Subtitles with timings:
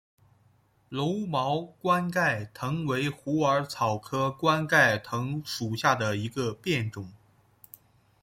[0.89, 7.13] 柔毛冠盖藤为虎耳草科冠盖藤属下的一个变种。